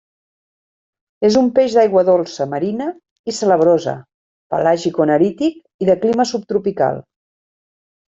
[1.27, 2.87] És un peix d'aigua dolça, marina
[3.31, 3.93] i salabrosa;
[4.55, 7.03] pelàgic-nerític i de clima subtropical.